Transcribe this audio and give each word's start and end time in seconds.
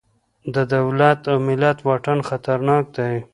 د 0.55 0.57
دولت 0.75 1.19
او 1.31 1.37
ملت 1.47 1.77
واټن 1.87 2.19
خطرناک 2.29 2.83
دی. 2.97 3.15